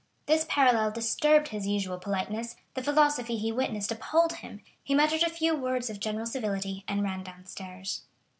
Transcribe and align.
This 0.25 0.47
parallel 0.49 0.89
disturbed 0.89 1.49
his 1.49 1.67
usual 1.67 1.99
politeness, 1.99 2.55
the 2.73 2.81
philosophy 2.81 3.37
he 3.37 3.51
witnessed 3.51 3.91
appalled 3.91 4.33
him, 4.33 4.61
he 4.81 4.95
muttered 4.95 5.21
a 5.21 5.29
few 5.29 5.55
words 5.55 5.91
of 5.91 5.99
general 5.99 6.25
civility 6.25 6.83
and 6.87 7.03
ran 7.03 7.21
downstairs. 7.21 8.01